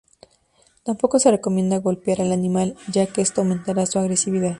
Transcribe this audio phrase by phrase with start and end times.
[0.83, 4.49] Tampoco se recomienda golpear al animal, ya que esto aumentará su agresividad.